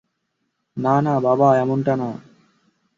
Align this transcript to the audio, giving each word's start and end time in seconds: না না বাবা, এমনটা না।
না 0.77 0.95
না 1.01 1.13
বাবা, 1.19 1.47
এমনটা 1.57 1.93
না। 1.95 2.09